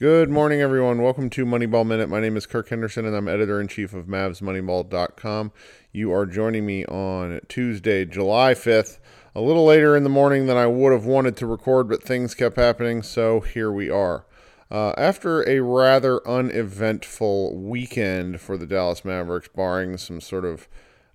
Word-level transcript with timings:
Good 0.00 0.30
morning, 0.30 0.62
everyone. 0.62 1.02
Welcome 1.02 1.28
to 1.28 1.44
Moneyball 1.44 1.86
Minute. 1.86 2.08
My 2.08 2.20
name 2.20 2.34
is 2.34 2.46
Kirk 2.46 2.70
Henderson, 2.70 3.04
and 3.04 3.14
I'm 3.14 3.28
editor 3.28 3.60
in 3.60 3.68
chief 3.68 3.92
of 3.92 4.06
MavsMoneyball.com. 4.06 5.52
You 5.92 6.10
are 6.14 6.24
joining 6.24 6.64
me 6.64 6.86
on 6.86 7.42
Tuesday, 7.48 8.06
July 8.06 8.54
5th, 8.54 8.98
a 9.34 9.42
little 9.42 9.66
later 9.66 9.94
in 9.94 10.02
the 10.02 10.08
morning 10.08 10.46
than 10.46 10.56
I 10.56 10.66
would 10.68 10.94
have 10.94 11.04
wanted 11.04 11.36
to 11.36 11.46
record, 11.46 11.86
but 11.86 12.02
things 12.02 12.34
kept 12.34 12.56
happening, 12.56 13.02
so 13.02 13.40
here 13.40 13.70
we 13.70 13.90
are. 13.90 14.24
Uh, 14.70 14.94
after 14.96 15.46
a 15.46 15.60
rather 15.60 16.26
uneventful 16.26 17.58
weekend 17.58 18.40
for 18.40 18.56
the 18.56 18.66
Dallas 18.66 19.04
Mavericks, 19.04 19.48
barring 19.54 19.98
some 19.98 20.22
sort 20.22 20.46
of 20.46 20.66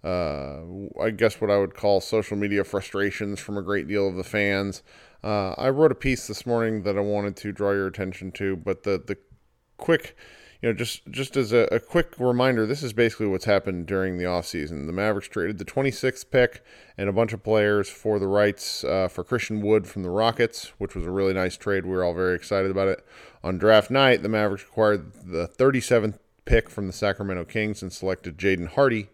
uh, 0.06 0.60
I 1.02 1.10
guess 1.10 1.42
what 1.42 1.50
I 1.50 1.58
would 1.58 1.74
call 1.74 2.00
social 2.00 2.38
media 2.38 2.64
frustrations 2.64 3.40
from 3.40 3.58
a 3.58 3.64
great 3.64 3.88
deal 3.88 4.08
of 4.08 4.16
the 4.16 4.24
fans. 4.24 4.84
Uh, 5.26 5.56
I 5.58 5.70
wrote 5.70 5.92
a 5.92 5.96
piece 5.96 6.28
this 6.28 6.46
morning 6.46 6.84
that 6.84 6.96
I 6.96 7.02
wanted 7.02 7.36
to 7.38 7.52
draw 7.52 7.72
your 7.72 7.88
attention 7.88 8.32
to, 8.34 8.56
but 8.56 8.84
the 8.84 9.02
the 9.04 9.18
quick, 9.76 10.16
you 10.62 10.70
know, 10.70 10.74
just 10.74 11.02
just 11.10 11.36
as 11.36 11.52
a, 11.52 11.68
a 11.72 11.80
quick 11.80 12.14
reminder, 12.20 12.68
this 12.68 12.84
is 12.84 12.94
basically 12.94 13.26
what's 13.26 13.46
happened 13.46 13.88
during 13.88 14.20
the 14.20 14.26
offseason. 14.26 14.86
The 14.86 14.94
Mavericks 14.94 15.28
traded 15.28 15.58
the 15.58 15.66
26th 15.66 16.30
pick 16.30 16.64
and 16.96 17.10
a 17.10 17.12
bunch 17.12 17.34
of 17.34 17.42
players 17.42 17.90
for 17.90 18.20
the 18.20 18.28
rights 18.28 18.84
uh, 18.84 19.08
for 19.08 19.24
Christian 19.24 19.62
Wood 19.62 19.88
from 19.88 20.04
the 20.04 20.12
Rockets, 20.12 20.74
which 20.78 20.94
was 20.94 21.08
a 21.08 21.12
really 21.12 21.34
nice 21.34 21.58
trade. 21.58 21.88
We 21.88 21.96
were 21.96 22.04
all 22.04 22.14
very 22.14 22.36
excited 22.36 22.70
about 22.70 22.88
it. 22.88 23.04
On 23.44 23.58
draft 23.58 23.90
night, 23.90 24.22
the 24.22 24.30
Mavericks 24.30 24.64
acquired 24.64 25.12
the 25.26 25.48
37th 25.48 26.20
pick 26.46 26.70
from 26.70 26.86
the 26.86 26.94
Sacramento 26.94 27.46
Kings 27.46 27.82
and 27.82 27.92
selected 27.92 28.38
Jaden 28.38 28.68
Hardy 28.68 29.10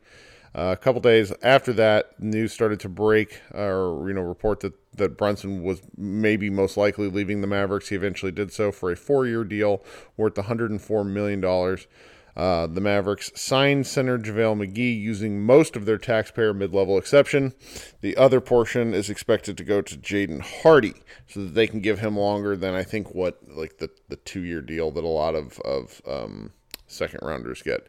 uh, 0.54 0.76
a 0.78 0.78
couple 0.78 1.00
days 1.00 1.32
after 1.42 1.72
that, 1.74 2.20
news 2.20 2.52
started 2.52 2.80
to 2.82 2.90
break, 2.90 3.42
or 3.54 4.06
you 4.08 4.14
know, 4.14 4.22
report 4.22 4.60
that 4.62 4.74
that 4.98 5.18
Brunson 5.18 5.64
was 5.64 5.82
maybe 5.96 6.50
most 6.50 6.76
likely 6.76 7.10
leaving 7.10 7.42
the 7.42 7.48
Mavericks. 7.48 7.90
He 7.90 7.96
eventually 7.96 8.32
did 8.32 8.52
so 8.52 8.72
for 8.72 8.92
a 8.92 8.96
four-year 8.96 9.46
deal 9.46 9.84
worth 10.18 10.38
104 10.38 11.04
million 11.06 11.40
dollars. 11.40 11.88
Uh, 12.36 12.66
the 12.66 12.82
Mavericks 12.82 13.32
signed 13.36 13.86
center 13.88 14.18
JaVale 14.18 14.66
McGee 14.66 15.00
using 15.00 15.42
most 15.42 15.76
of 15.76 15.86
their 15.86 15.98
taxpayer 15.98 16.54
mid 16.54 16.74
level 16.74 16.98
exception. 16.98 17.54
The 18.02 18.16
other 18.16 18.40
portion 18.40 18.94
is 18.94 19.10
expected 19.10 19.58
to 19.58 19.64
go 19.64 19.82
to 19.82 19.98
Jaden 19.98 20.42
Hardy 20.42 20.94
so 21.28 21.44
that 21.44 21.54
they 21.56 21.68
can 21.68 21.82
give 21.82 22.00
him 22.00 22.18
longer 22.18 22.56
than 22.56 22.74
I 22.74 22.84
think 22.84 23.14
what 23.14 23.40
like 23.50 23.78
the, 23.80 23.90
the 24.10 24.16
two 24.16 24.42
year 24.42 24.62
deal 24.62 24.92
that 24.92 25.04
a 25.04 25.08
lot 25.08 25.36
of, 25.36 25.60
of 25.60 26.02
um, 26.08 26.52
second 26.88 27.20
rounders 27.22 27.62
get. 27.62 27.88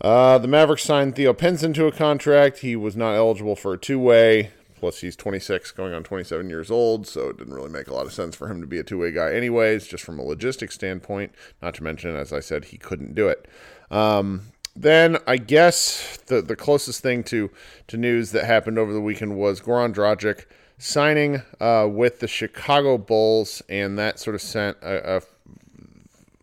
Uh, 0.00 0.38
the 0.38 0.48
Mavericks 0.48 0.84
signed 0.84 1.16
Theo 1.16 1.32
Pinson 1.32 1.72
to 1.74 1.86
a 1.86 1.92
contract. 1.92 2.58
He 2.58 2.76
was 2.76 2.96
not 2.96 3.14
eligible 3.14 3.56
for 3.56 3.72
a 3.72 3.78
two 3.78 3.98
way. 3.98 4.50
Plus, 4.76 5.00
he's 5.00 5.16
26, 5.16 5.72
going 5.72 5.92
on 5.92 6.04
27 6.04 6.48
years 6.48 6.70
old, 6.70 7.04
so 7.04 7.30
it 7.30 7.36
didn't 7.36 7.52
really 7.52 7.70
make 7.70 7.88
a 7.88 7.94
lot 7.94 8.06
of 8.06 8.12
sense 8.12 8.36
for 8.36 8.48
him 8.48 8.60
to 8.60 8.66
be 8.66 8.78
a 8.78 8.84
two 8.84 8.98
way 8.98 9.10
guy, 9.10 9.32
anyways, 9.34 9.88
just 9.88 10.04
from 10.04 10.20
a 10.20 10.22
logistics 10.22 10.76
standpoint. 10.76 11.32
Not 11.60 11.74
to 11.74 11.82
mention, 11.82 12.14
as 12.14 12.32
I 12.32 12.38
said, 12.38 12.66
he 12.66 12.78
couldn't 12.78 13.16
do 13.16 13.26
it. 13.26 13.48
Um, 13.90 14.52
then 14.76 15.18
I 15.26 15.38
guess 15.38 16.18
the 16.26 16.40
the 16.40 16.54
closest 16.54 17.02
thing 17.02 17.24
to 17.24 17.50
to 17.88 17.96
news 17.96 18.30
that 18.30 18.44
happened 18.44 18.78
over 18.78 18.92
the 18.92 19.00
weekend 19.00 19.36
was 19.36 19.60
Goran 19.60 19.92
Dragic 19.92 20.44
signing 20.78 21.42
uh, 21.60 21.88
with 21.90 22.20
the 22.20 22.28
Chicago 22.28 22.98
Bulls, 22.98 23.62
and 23.68 23.98
that 23.98 24.20
sort 24.20 24.36
of 24.36 24.42
sent 24.42 24.76
a, 24.80 25.16
a, 25.16 25.22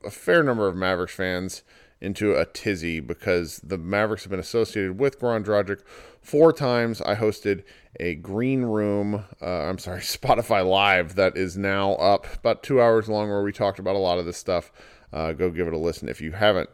a 0.07 0.11
fair 0.11 0.43
number 0.43 0.67
of 0.67 0.75
Mavericks 0.75 1.15
fans 1.15 1.63
into 2.01 2.35
a 2.35 2.45
tizzy 2.45 2.99
because 2.99 3.57
the 3.59 3.77
Mavericks 3.77 4.23
have 4.23 4.31
been 4.31 4.39
associated 4.39 4.99
with 4.99 5.19
Goran 5.19 5.43
Dragic 5.43 5.81
four 6.21 6.51
times. 6.51 7.01
I 7.01 7.15
hosted 7.15 7.63
a 7.99 8.15
Greenroom, 8.15 9.25
uh, 9.41 9.45
I'm 9.45 9.77
sorry, 9.77 9.99
Spotify 10.01 10.67
Live 10.67 11.15
that 11.15 11.37
is 11.37 11.57
now 11.57 11.93
up 11.93 12.27
about 12.35 12.63
two 12.63 12.81
hours 12.81 13.07
long 13.07 13.29
where 13.29 13.43
we 13.43 13.51
talked 13.51 13.79
about 13.79 13.95
a 13.95 13.99
lot 13.99 14.19
of 14.19 14.25
this 14.25 14.37
stuff. 14.37 14.71
Uh, 15.13 15.33
go 15.33 15.49
give 15.49 15.67
it 15.67 15.73
a 15.73 15.77
listen 15.77 16.09
if 16.09 16.21
you 16.21 16.33
haven't. 16.33 16.69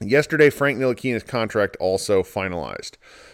Yesterday, 0.00 0.50
Frank 0.50 0.78
Ntilikina's 0.78 1.22
contract 1.22 1.76
also 1.80 2.22
finalized. 2.22 2.92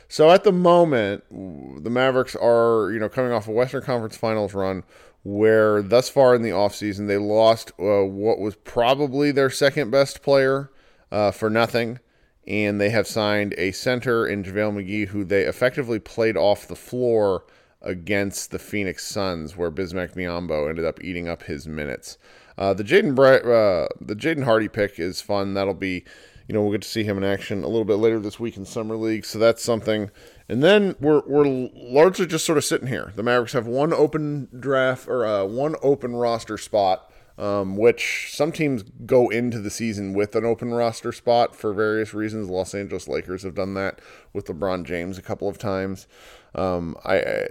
So 0.09 0.31
at 0.31 0.45
the 0.45 0.53
moment, 0.53 1.25
the 1.31 1.91
Mavericks 1.91 2.37
are, 2.37 2.91
you 2.93 3.01
know, 3.01 3.09
coming 3.09 3.33
off 3.33 3.49
a 3.49 3.51
Western 3.51 3.83
Conference 3.83 4.17
Finals 4.17 4.55
run 4.55 4.85
where 5.25 5.83
thus 5.83 6.09
far 6.09 6.35
in 6.35 6.43
the 6.43 6.51
offseason 6.51 7.07
they 7.07 7.17
lost 7.17 7.71
uh, 7.79 8.05
what 8.05 8.39
was 8.39 8.57
probably 8.57 9.31
their 9.31 9.51
second 9.51 9.91
best 9.91 10.23
player 10.23 10.71
uh, 11.13 11.31
for 11.31 11.49
nothing. 11.49 12.01
And 12.45 12.81
they 12.81 12.91
have 12.91 13.07
signed 13.07 13.55
a 13.57 13.71
center 13.71 14.27
in 14.27 14.43
JaVale 14.43 14.83
McGee, 14.83 15.09
who 15.09 15.23
they 15.23 15.43
effectively 15.43 16.01
played 16.01 16.37
off 16.37 16.67
the 16.67 16.75
floor 16.75 17.45
against 17.81 18.51
the 18.51 18.59
Phoenix 18.59 19.07
Suns, 19.07 19.57
where 19.57 19.71
Bismack 19.71 20.15
Biyombo 20.15 20.69
ended 20.69 20.85
up 20.85 21.05
eating 21.05 21.29
up 21.29 21.45
his 21.45 21.69
minutes. 21.69 22.19
Uh, 22.59 22.75
the 22.75 22.83
Jaden 22.83 23.13
uh, 23.13 23.89
the 24.01 24.17
Jaden 24.17 24.45
Hardy 24.45 24.69
pick 24.69 24.99
is 24.99 25.21
fun. 25.21 25.55
That'll 25.55 25.73
be, 25.75 26.05
you 26.49 26.53
know, 26.53 26.63
we'll 26.63 26.73
get 26.73 26.83
to 26.83 26.89
see 26.89 27.05
him 27.05 27.17
in 27.17 27.25
action 27.25 27.63
a 27.63 27.69
little 27.69 27.85
bit 27.85 27.97
later 27.97 28.19
this 28.19 28.41
week 28.41 28.57
in 28.57 28.65
summer 28.65 28.97
league. 28.97 29.25
So 29.25 29.39
that's 29.39 29.63
something. 29.63 30.11
And 30.49 30.65
then 30.65 30.97
we're 31.01 31.23
we're 31.27 31.71
largely 31.75 32.27
just 32.27 32.45
sort 32.45 32.59
of 32.59 32.65
sitting 32.65 32.89
here. 32.89 33.13
The 33.15 33.23
Mavericks 33.23 33.53
have 33.53 33.67
one 33.67 33.93
open 33.93 34.49
draft 34.59 35.07
or 35.09 35.25
uh, 35.25 35.45
one 35.45 35.77
open 35.83 36.17
roster 36.17 36.59
spot 36.59 37.12
um, 37.39 37.77
which 37.77 38.29
some 38.31 38.53
teams 38.53 38.85
go 39.07 39.29
into 39.29 39.59
the 39.59 39.71
season 39.71 40.13
with 40.13 40.37
an 40.37 40.45
open 40.45 40.73
roster 40.73 41.13
spot 41.13 41.57
for 41.57 41.73
various 41.73 42.13
reasons. 42.15 42.49
Los 42.49 42.75
Angeles 42.75 43.09
Lakers 43.09 43.43
have 43.43 43.55
done 43.55 43.75
that 43.75 44.01
with 44.33 44.47
LeBron 44.47 44.85
James 44.85 45.19
a 45.19 45.23
couple 45.23 45.49
of 45.49 45.59
times. 45.59 46.07
Um, 46.55 46.97
I, 47.05 47.17
I 47.19 47.47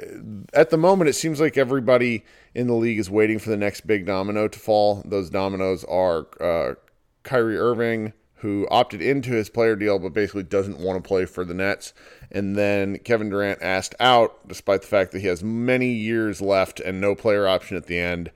at 0.54 0.70
the 0.70 0.78
moment 0.78 1.10
it 1.10 1.14
seems 1.14 1.40
like 1.42 1.58
everybody 1.58 2.24
in 2.54 2.68
the 2.68 2.76
league 2.76 3.00
is 3.00 3.10
waiting 3.10 3.40
for 3.40 3.50
the 3.50 3.58
next 3.58 3.88
big 3.88 4.06
domino 4.06 4.48
to 4.48 4.60
fall. 4.60 5.02
Those 5.06 5.30
dominoes 5.30 5.84
are 5.86 6.28
uh, 6.40 6.76
Kyrie 7.24 7.58
Irving, 7.58 8.14
who 8.36 8.68
opted 8.70 9.02
into 9.02 9.32
his 9.32 9.50
player 9.50 9.76
deal 9.76 9.98
but 9.98 10.14
basically 10.14 10.44
doesn't 10.44 10.80
want 10.80 11.04
to 11.04 11.08
play 11.08 11.26
for 11.26 11.44
the 11.44 11.56
Nets. 11.56 11.94
And 12.32 12.56
then 12.56 13.00
Kevin 13.00 13.30
Durant 13.30 13.62
asked 13.62 13.96
out, 14.00 14.48
despite 14.48 14.82
the 14.82 14.88
fact 14.88 15.12
that 15.12 15.22
he 15.22 15.28
has 15.28 15.44
many 15.44 15.92
years 15.92 16.40
left 16.40 16.80
and 16.80 17.02
no 17.02 17.16
player 17.16 17.48
option 17.48 17.78
at 17.78 17.88
the 17.88 17.98
end 17.98 18.32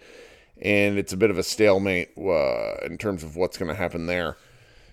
and 0.61 0.97
it's 0.97 1.13
a 1.13 1.17
bit 1.17 1.29
of 1.29 1.37
a 1.37 1.43
stalemate 1.43 2.09
uh, 2.17 2.75
in 2.85 2.97
terms 2.97 3.23
of 3.23 3.35
what's 3.35 3.57
going 3.57 3.69
to 3.69 3.75
happen 3.75 4.05
there. 4.07 4.37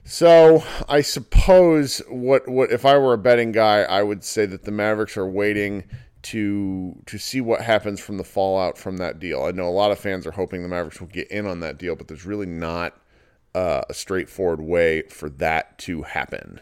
So 0.04 0.64
I 0.88 1.00
suppose 1.00 2.02
what 2.08 2.48
what 2.48 2.72
if 2.72 2.84
I 2.84 2.98
were 2.98 3.12
a 3.12 3.18
betting 3.18 3.52
guy, 3.52 3.82
I 3.82 4.02
would 4.02 4.24
say 4.24 4.46
that 4.46 4.64
the 4.64 4.72
Mavericks 4.72 5.16
are 5.16 5.26
waiting 5.26 5.84
to 6.22 7.00
to 7.06 7.18
see 7.18 7.40
what 7.40 7.60
happens 7.60 8.00
from 8.00 8.16
the 8.16 8.24
fallout 8.24 8.76
from 8.76 8.96
that 8.96 9.20
deal. 9.20 9.44
I 9.44 9.52
know 9.52 9.68
a 9.68 9.70
lot 9.70 9.92
of 9.92 9.98
fans 9.98 10.26
are 10.26 10.32
hoping 10.32 10.62
the 10.62 10.68
Mavericks 10.68 11.00
will 11.00 11.08
get 11.08 11.30
in 11.30 11.46
on 11.46 11.60
that 11.60 11.78
deal, 11.78 11.94
but 11.94 12.08
there's 12.08 12.26
really 12.26 12.46
not 12.46 13.00
uh, 13.54 13.82
a 13.88 13.94
straightforward 13.94 14.60
way 14.60 15.02
for 15.02 15.28
that 15.28 15.78
to 15.78 16.02
happen. 16.02 16.60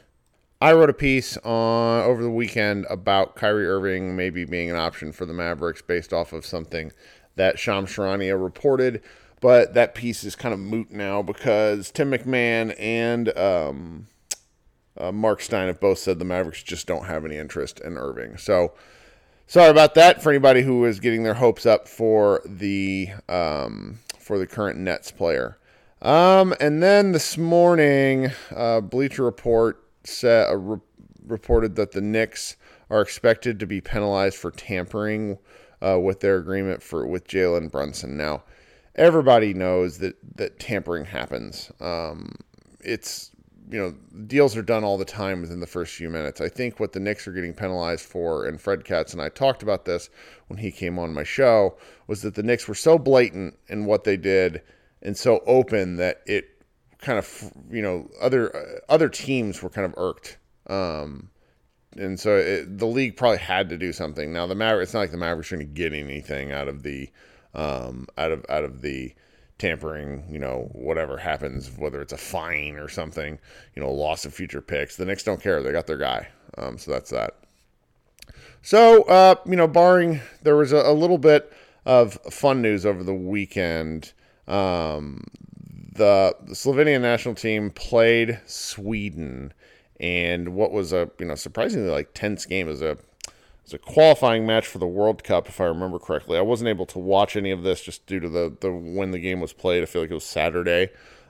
I 0.62 0.74
wrote 0.74 0.90
a 0.90 0.94
piece 0.94 1.38
on 1.38 2.02
over 2.02 2.22
the 2.22 2.30
weekend 2.30 2.84
about 2.90 3.34
Kyrie 3.34 3.66
Irving 3.66 4.14
maybe 4.14 4.44
being 4.44 4.68
an 4.68 4.76
option 4.76 5.10
for 5.12 5.24
the 5.24 5.32
Mavericks 5.32 5.80
based 5.80 6.12
off 6.12 6.34
of 6.34 6.44
something 6.44 6.92
that 7.36 7.58
Shams 7.58 7.90
Charania 7.90 8.42
reported. 8.42 9.02
But 9.40 9.72
that 9.74 9.94
piece 9.94 10.22
is 10.24 10.36
kind 10.36 10.52
of 10.52 10.60
moot 10.60 10.90
now 10.90 11.22
because 11.22 11.90
Tim 11.90 12.10
McMahon 12.10 12.74
and 12.78 13.36
um, 13.38 14.06
uh, 14.98 15.12
Mark 15.12 15.40
Stein 15.40 15.68
have 15.68 15.80
both 15.80 15.98
said 15.98 16.18
the 16.18 16.24
Mavericks 16.24 16.62
just 16.62 16.86
don't 16.86 17.06
have 17.06 17.24
any 17.24 17.36
interest 17.36 17.80
in 17.80 17.96
Irving. 17.96 18.36
So 18.36 18.74
sorry 19.46 19.70
about 19.70 19.94
that 19.94 20.22
for 20.22 20.28
anybody 20.30 20.62
who 20.62 20.84
is 20.84 21.00
getting 21.00 21.22
their 21.22 21.34
hopes 21.34 21.64
up 21.64 21.88
for 21.88 22.42
the 22.44 23.08
um, 23.28 24.00
for 24.18 24.38
the 24.38 24.46
current 24.46 24.78
Nets 24.78 25.10
player. 25.10 25.56
Um, 26.02 26.54
and 26.60 26.82
then 26.82 27.12
this 27.12 27.36
morning, 27.36 28.30
uh, 28.54 28.80
Bleacher 28.80 29.24
Report 29.24 29.84
said, 30.04 30.48
uh, 30.48 30.56
re- 30.56 30.80
reported 31.26 31.76
that 31.76 31.92
the 31.92 32.00
Knicks 32.00 32.56
are 32.88 33.02
expected 33.02 33.60
to 33.60 33.66
be 33.66 33.80
penalized 33.80 34.36
for 34.36 34.50
tampering 34.50 35.38
uh, 35.82 35.98
with 35.98 36.20
their 36.20 36.36
agreement 36.36 36.82
for 36.82 37.06
with 37.06 37.26
Jalen 37.26 37.70
Brunson. 37.70 38.16
Now, 38.16 38.42
everybody 38.94 39.54
knows 39.54 39.98
that 39.98 40.16
that 40.36 40.58
tampering 40.58 41.04
happens. 41.06 41.70
Um, 41.80 42.34
it's 42.80 43.30
you 43.70 43.78
know 43.78 43.94
deals 44.26 44.56
are 44.56 44.62
done 44.62 44.84
all 44.84 44.98
the 44.98 45.04
time 45.04 45.40
within 45.40 45.60
the 45.60 45.66
first 45.66 45.94
few 45.94 46.10
minutes. 46.10 46.40
I 46.40 46.48
think 46.48 46.80
what 46.80 46.92
the 46.92 47.00
Knicks 47.00 47.26
are 47.28 47.32
getting 47.32 47.54
penalized 47.54 48.04
for, 48.04 48.46
and 48.46 48.60
Fred 48.60 48.84
Katz 48.84 49.12
and 49.12 49.22
I 49.22 49.28
talked 49.28 49.62
about 49.62 49.84
this 49.84 50.10
when 50.48 50.58
he 50.58 50.70
came 50.70 50.98
on 50.98 51.14
my 51.14 51.24
show, 51.24 51.76
was 52.06 52.22
that 52.22 52.34
the 52.34 52.42
Knicks 52.42 52.66
were 52.68 52.74
so 52.74 52.98
blatant 52.98 53.58
in 53.68 53.84
what 53.84 54.04
they 54.04 54.16
did 54.16 54.62
and 55.02 55.16
so 55.16 55.42
open 55.46 55.96
that 55.96 56.22
it 56.26 56.46
kind 56.98 57.18
of 57.18 57.52
you 57.70 57.82
know 57.82 58.08
other 58.20 58.54
uh, 58.54 58.80
other 58.88 59.08
teams 59.08 59.62
were 59.62 59.70
kind 59.70 59.86
of 59.86 59.94
irked. 59.96 60.38
Um, 60.66 61.30
and 61.96 62.18
so 62.18 62.36
it, 62.36 62.78
the 62.78 62.86
league 62.86 63.16
probably 63.16 63.38
had 63.38 63.68
to 63.70 63.76
do 63.76 63.92
something. 63.92 64.32
Now 64.32 64.46
the 64.46 64.54
Mavericks, 64.54 64.88
it's 64.88 64.94
not 64.94 65.00
like 65.00 65.10
the 65.10 65.16
Mavericks 65.16 65.52
are 65.52 65.56
going 65.56 65.66
to 65.66 65.72
get 65.72 65.92
anything 65.92 66.52
out 66.52 66.68
of 66.68 66.82
the 66.82 67.10
um, 67.54 68.06
out 68.16 68.32
of 68.32 68.44
out 68.48 68.64
of 68.64 68.80
the 68.80 69.12
tampering. 69.58 70.24
You 70.30 70.38
know, 70.38 70.68
whatever 70.72 71.16
happens, 71.16 71.70
whether 71.76 72.00
it's 72.00 72.12
a 72.12 72.18
fine 72.18 72.76
or 72.76 72.88
something, 72.88 73.38
you 73.74 73.82
know, 73.82 73.90
loss 73.90 74.24
of 74.24 74.34
future 74.34 74.60
picks. 74.60 74.96
The 74.96 75.04
Knicks 75.04 75.24
don't 75.24 75.42
care; 75.42 75.62
they 75.62 75.72
got 75.72 75.86
their 75.86 75.98
guy. 75.98 76.28
Um, 76.58 76.78
so 76.78 76.90
that's 76.90 77.10
that. 77.10 77.36
So 78.62 79.02
uh, 79.04 79.36
you 79.46 79.56
know, 79.56 79.68
barring 79.68 80.20
there 80.42 80.56
was 80.56 80.72
a, 80.72 80.78
a, 80.78 80.92
little 80.92 81.18
bit 81.18 81.52
of 81.86 82.14
fun 82.30 82.62
news 82.62 82.86
over 82.86 83.02
the 83.02 83.14
weekend. 83.14 84.12
Um, 84.46 85.24
the, 85.92 86.34
the 86.42 86.54
Slovenian 86.54 87.02
national 87.02 87.34
team 87.34 87.70
played 87.70 88.40
Sweden, 88.46 89.52
and 90.00 90.54
what 90.54 90.72
was 90.72 90.92
a 90.92 91.10
you 91.18 91.26
know 91.26 91.34
surprisingly 91.34 91.90
like 91.90 92.14
tense 92.14 92.46
game 92.46 92.68
as 92.68 92.80
a 92.82 92.96
was 93.62 93.74
a 93.74 93.78
qualifying 93.78 94.46
match 94.46 94.66
for 94.66 94.78
the 94.78 94.86
World 94.86 95.22
Cup, 95.22 95.46
if 95.46 95.60
I 95.60 95.64
remember 95.64 95.98
correctly. 95.98 96.38
I 96.38 96.40
wasn't 96.40 96.68
able 96.68 96.86
to 96.86 96.98
watch 96.98 97.36
any 97.36 97.50
of 97.50 97.62
this 97.62 97.82
just 97.82 98.06
due 98.06 98.18
to 98.18 98.28
the, 98.28 98.56
the 98.60 98.72
when 98.72 99.10
the 99.10 99.18
game 99.18 99.40
was 99.40 99.52
played. 99.52 99.82
I 99.82 99.86
feel 99.86 100.02
like 100.02 100.10
it 100.10 100.14
was 100.14 100.24
Saturday, 100.24 100.88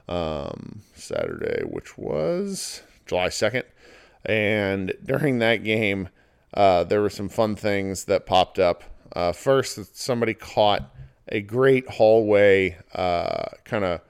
um, 0.08 0.82
Saturday, 0.94 1.64
which 1.64 1.98
was 1.98 2.82
July 3.06 3.28
second, 3.28 3.64
and 4.24 4.94
during 5.04 5.40
that 5.40 5.64
game, 5.64 6.08
uh, 6.54 6.84
there 6.84 7.02
were 7.02 7.10
some 7.10 7.28
fun 7.28 7.56
things 7.56 8.04
that 8.04 8.24
popped 8.24 8.58
up. 8.58 8.84
Uh, 9.12 9.32
first, 9.32 9.96
somebody 9.96 10.34
caught 10.34 10.94
a 11.28 11.40
great 11.40 11.88
hallway 11.88 12.78
uh, 12.94 13.46
kind 13.64 13.84
of 13.84 14.00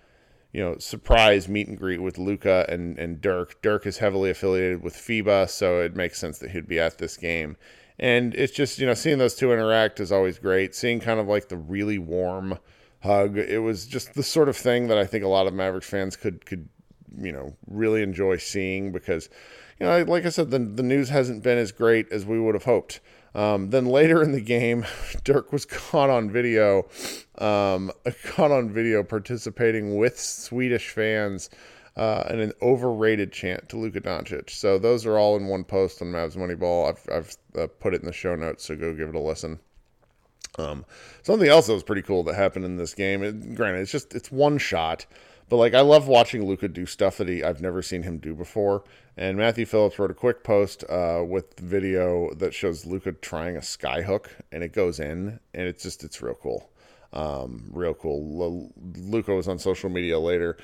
you 0.53 0.61
know, 0.61 0.77
surprise 0.79 1.49
meet 1.49 1.69
and 1.69 1.79
greet 1.79 2.03
with 2.03 2.19
Luka 2.19 2.67
and, 2.69 2.99
and 2.99 3.21
Dirk. 3.21 3.63
Dirk 3.63 3.87
is 3.87 3.99
heavily 3.99 4.31
affiliated 4.31 4.83
with 4.83 4.95
FIBA, 4.95 5.49
so 5.49 5.81
it 5.81 5.95
makes 5.95 6.19
sense 6.19 6.39
that 6.39 6.51
he'd 6.51 6.67
be 6.67 6.81
at 6.81 6.99
this 6.99 7.17
game. 7.17 7.57
And 7.99 8.35
it's 8.35 8.53
just, 8.53 8.79
you 8.79 8.87
know, 8.87 8.95
seeing 8.95 9.19
those 9.19 9.35
two 9.35 9.53
interact 9.53 10.01
is 10.01 10.11
always 10.11 10.39
great. 10.39 10.75
Seeing 10.75 11.01
kind 11.01 11.21
of 11.21 11.29
like 11.29 11.49
the 11.49 11.57
really 11.57 11.99
warm 11.99 12.59
hug, 13.03 13.37
it 13.37 13.59
was 13.59 13.87
just 13.87 14.15
the 14.15 14.23
sort 14.23 14.49
of 14.49 14.57
thing 14.57 14.89
that 14.89 14.99
I 14.99 15.05
think 15.05 15.23
a 15.23 15.29
lot 15.29 15.47
of 15.47 15.55
Mavericks 15.55 15.89
fans 15.89 16.17
could, 16.17 16.45
could 16.47 16.69
you 17.17 17.31
know, 17.31 17.55
really 17.67 18.03
enjoy 18.03 18.39
seeing 18.39 18.91
because, 18.91 19.29
you 19.81 19.87
know, 19.87 20.03
like 20.03 20.27
I 20.27 20.29
said, 20.29 20.51
the, 20.51 20.59
the 20.59 20.83
news 20.83 21.09
hasn't 21.09 21.43
been 21.43 21.59
as 21.59 21.73
great 21.73 22.13
as 22.13 22.27
we 22.27 22.39
would 22.39 22.55
have 22.55 22.65
hoped. 22.65 23.01
Um, 23.35 23.71
then 23.71 23.87
later 23.87 24.23
in 24.23 24.33
the 24.33 24.41
game, 24.41 24.85
Dirk 25.25 25.53
was 25.53 25.65
caught 25.65 26.11
on 26.11 26.31
video, 26.31 26.87
um, 27.39 27.91
caught 28.25 28.51
on 28.51 28.71
video 28.71 29.03
participating 29.03 29.97
with 29.97 30.19
Swedish 30.19 30.91
fans 30.91 31.49
uh, 31.97 32.25
and 32.29 32.41
an 32.41 32.53
overrated 32.61 33.33
chant 33.33 33.69
to 33.71 33.77
Luka 33.77 34.01
Doncic. 34.01 34.51
So 34.51 34.79
those 34.79 35.07
are 35.07 35.19
all 35.19 35.37
in 35.37 35.47
one 35.47 35.65
post 35.65 36.03
on 36.03 36.09
Mavs 36.09 36.37
Moneyball. 36.37 36.89
I've, 36.91 37.09
I've 37.13 37.37
uh, 37.59 37.67
put 37.79 37.95
it 37.95 38.01
in 38.01 38.07
the 38.07 38.13
show 38.13 38.35
notes, 38.35 38.65
so 38.65 38.77
go 38.77 38.95
give 38.95 39.09
it 39.09 39.15
a 39.15 39.21
listen. 39.21 39.61
Um, 40.59 40.85
something 41.23 41.49
else 41.49 41.69
that 41.69 41.75
was 41.75 41.83
pretty 41.83 42.03
cool 42.03 42.23
that 42.25 42.35
happened 42.35 42.65
in 42.65 42.77
this 42.77 42.95
game. 42.95 43.23
It, 43.23 43.55
granted, 43.55 43.81
it's 43.81 43.93
just 43.93 44.15
it's 44.15 44.33
one 44.33 44.59
shot, 44.59 45.07
but 45.51 45.57
like 45.57 45.75
I 45.75 45.81
love 45.81 46.07
watching 46.09 46.47
Luka 46.47 46.69
do 46.69 46.87
stuff 46.87 47.19
that 47.19 47.29
he 47.29 47.45
I've 47.45 47.61
never 47.61 47.83
seen 47.83 48.05
him 48.05 48.19
do 48.19 48.35
before. 48.35 48.85
And 49.17 49.37
Matthew 49.37 49.67
Phillips 49.67 49.99
wrote 49.99 50.13
a 50.13 50.15
quick 50.15 50.45
post 50.45 50.85
uh, 50.89 51.23
with 51.27 51.59
video 51.59 52.33
that 52.35 52.55
shows 52.55 52.87
Luka 52.87 53.13
trying 53.13 53.57
a 53.57 53.63
sky 53.63 54.01
hook, 54.01 54.35
and 54.51 54.63
it 54.63 54.73
goes 54.73 54.99
in, 54.99 55.41
and 55.53 55.69
it's 55.69 55.83
just 55.83 56.05
it's 56.05 56.23
real 56.23 56.35
cool, 56.41 56.71
um, 57.13 57.69
real 57.73 57.93
cool. 57.93 58.71
Luka 58.97 59.35
was 59.35 59.49
on 59.49 59.59
social 59.59 59.91
media 59.91 60.19
later 60.19 60.57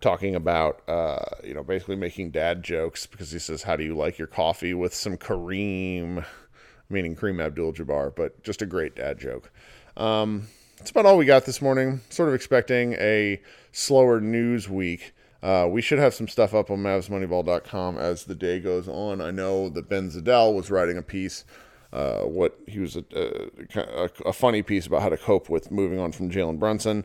talking 0.00 0.36
about 0.36 0.88
uh, 0.88 1.24
you 1.42 1.52
know 1.54 1.64
basically 1.64 1.96
making 1.96 2.30
dad 2.30 2.62
jokes 2.62 3.06
because 3.06 3.32
he 3.32 3.38
says 3.38 3.64
how 3.64 3.74
do 3.74 3.82
you 3.82 3.96
like 3.96 4.18
your 4.18 4.28
coffee 4.28 4.74
with 4.74 4.94
some 4.94 5.16
Kareem 5.16 6.24
meaning 6.88 7.16
Kareem 7.16 7.44
Abdul-Jabbar 7.44 8.14
but 8.14 8.42
just 8.44 8.62
a 8.62 8.66
great 8.66 8.94
dad 8.94 9.18
joke 9.18 9.50
um, 9.96 10.46
that's 10.78 10.90
about 10.90 11.06
all 11.06 11.16
we 11.16 11.24
got 11.24 11.44
this 11.44 11.60
morning 11.60 12.00
sort 12.08 12.28
of 12.28 12.34
expecting 12.34 12.94
a 12.94 13.40
slower 13.72 14.20
news 14.20 14.68
week 14.68 15.12
uh, 15.42 15.68
we 15.70 15.80
should 15.80 15.98
have 15.98 16.14
some 16.14 16.26
stuff 16.26 16.54
up 16.54 16.70
on 16.70 16.78
mavsmoneyball.com 16.78 17.96
as 17.98 18.24
the 18.24 18.34
day 18.34 18.60
goes 18.60 18.88
on 18.88 19.20
i 19.20 19.30
know 19.30 19.68
that 19.68 19.88
ben 19.88 20.10
zadell 20.10 20.54
was 20.54 20.70
writing 20.70 20.96
a 20.96 21.02
piece 21.02 21.44
uh, 21.90 22.20
what 22.20 22.58
he 22.66 22.80
was 22.80 22.96
a, 22.96 23.04
a, 23.14 24.10
a, 24.26 24.32
funny 24.32 24.62
piece 24.62 24.86
about 24.86 25.00
how 25.00 25.08
to 25.08 25.16
cope 25.16 25.48
with 25.48 25.70
moving 25.70 25.98
on 25.98 26.12
from 26.12 26.30
Jalen 26.30 26.58
Brunson 26.58 27.02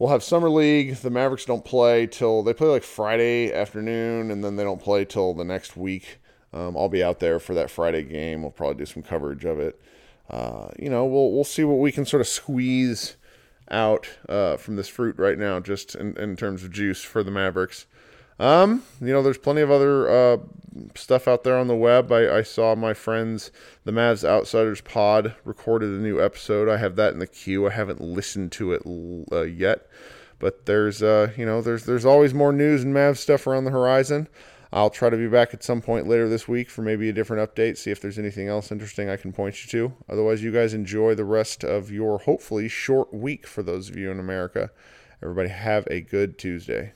we'll 0.00 0.10
have 0.10 0.24
summer 0.24 0.50
league. 0.50 0.96
The 0.96 1.10
Mavericks 1.10 1.44
don't 1.44 1.64
play 1.64 2.08
till 2.08 2.42
they 2.42 2.52
play 2.52 2.66
like 2.66 2.82
Friday 2.82 3.52
afternoon, 3.52 4.32
and 4.32 4.42
then 4.42 4.56
they 4.56 4.64
don't 4.64 4.82
play 4.82 5.04
till 5.04 5.34
the 5.34 5.44
next 5.44 5.76
week. 5.76 6.18
Um, 6.52 6.76
I'll 6.76 6.88
be 6.88 7.04
out 7.04 7.20
there 7.20 7.38
for 7.38 7.54
that 7.54 7.70
Friday 7.70 8.02
game. 8.02 8.42
We'll 8.42 8.50
probably 8.50 8.78
do 8.78 8.86
some 8.86 9.04
coverage 9.04 9.44
of 9.44 9.60
it. 9.60 9.80
Uh, 10.30 10.68
you 10.78 10.88
know, 10.88 11.04
we'll 11.04 11.32
we'll 11.32 11.44
see 11.44 11.64
what 11.64 11.78
we 11.78 11.92
can 11.92 12.06
sort 12.06 12.20
of 12.20 12.28
squeeze 12.28 13.16
out 13.70 14.08
uh, 14.28 14.56
from 14.56 14.76
this 14.76 14.88
fruit 14.88 15.16
right 15.18 15.38
now, 15.38 15.60
just 15.60 15.94
in, 15.94 16.16
in 16.16 16.36
terms 16.36 16.64
of 16.64 16.70
juice 16.70 17.02
for 17.02 17.22
the 17.22 17.30
Mavericks. 17.30 17.86
Um, 18.38 18.84
you 19.00 19.12
know, 19.12 19.22
there's 19.22 19.38
plenty 19.38 19.60
of 19.60 19.70
other 19.70 20.08
uh, 20.08 20.38
stuff 20.94 21.28
out 21.28 21.44
there 21.44 21.58
on 21.58 21.66
the 21.66 21.76
web. 21.76 22.10
I, 22.10 22.38
I, 22.38 22.42
saw 22.42 22.74
my 22.74 22.94
friends, 22.94 23.50
the 23.84 23.92
Mavs 23.92 24.26
Outsiders 24.26 24.80
Pod, 24.80 25.34
recorded 25.44 25.90
a 25.90 26.02
new 26.02 26.24
episode. 26.24 26.66
I 26.66 26.78
have 26.78 26.96
that 26.96 27.12
in 27.12 27.18
the 27.18 27.26
queue. 27.26 27.66
I 27.66 27.70
haven't 27.70 28.00
listened 28.00 28.50
to 28.52 28.72
it 28.72 28.82
uh, 29.30 29.42
yet, 29.42 29.86
but 30.38 30.64
there's 30.64 31.02
uh, 31.02 31.32
you 31.36 31.44
know, 31.44 31.60
there's 31.60 31.84
there's 31.84 32.06
always 32.06 32.32
more 32.32 32.52
news 32.52 32.82
and 32.82 32.94
Mavs 32.94 33.18
stuff 33.18 33.46
around 33.46 33.64
the 33.64 33.72
horizon. 33.72 34.26
I'll 34.72 34.90
try 34.90 35.10
to 35.10 35.16
be 35.16 35.26
back 35.26 35.52
at 35.52 35.64
some 35.64 35.82
point 35.82 36.06
later 36.06 36.28
this 36.28 36.46
week 36.46 36.70
for 36.70 36.82
maybe 36.82 37.08
a 37.08 37.12
different 37.12 37.42
update, 37.42 37.76
see 37.76 37.90
if 37.90 38.00
there's 38.00 38.18
anything 38.18 38.46
else 38.46 38.70
interesting 38.70 39.10
I 39.10 39.16
can 39.16 39.32
point 39.32 39.64
you 39.64 39.70
to. 39.70 39.96
Otherwise, 40.08 40.44
you 40.44 40.52
guys 40.52 40.74
enjoy 40.74 41.16
the 41.16 41.24
rest 41.24 41.64
of 41.64 41.90
your 41.90 42.18
hopefully 42.20 42.68
short 42.68 43.12
week 43.12 43.46
for 43.46 43.64
those 43.64 43.88
of 43.88 43.96
you 43.96 44.10
in 44.12 44.20
America. 44.20 44.70
Everybody 45.22 45.48
have 45.48 45.88
a 45.90 46.00
good 46.00 46.38
Tuesday. 46.38 46.92